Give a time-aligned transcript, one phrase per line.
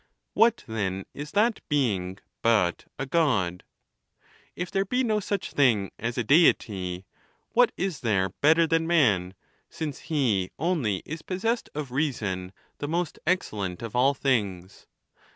[0.33, 3.63] "What, then, is that being but a God?
[4.55, 7.05] If there be no such thing as a Deity,
[7.51, 9.35] what is there better than man,
[9.69, 14.87] since he only is possessed of reason, the most excellent of all things